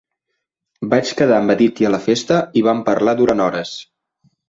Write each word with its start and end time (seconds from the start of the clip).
Vaig 0.93 1.11
quedar 1.19 1.37
amb 1.43 1.55
Aditya 1.55 1.89
a 1.91 1.93
la 1.99 2.01
festa 2.09 2.43
i 2.63 2.67
vam 2.71 2.85
parlar 2.91 3.19
durant 3.25 3.49
hores. 3.51 3.79